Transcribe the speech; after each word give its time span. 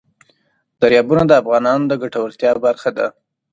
دریابونه 0.81 1.23
د 1.27 1.31
افغانانو 1.41 1.83
د 1.87 1.93
ګټورتیا 2.01 2.51
برخه 2.65 2.89
ده. 2.97 3.07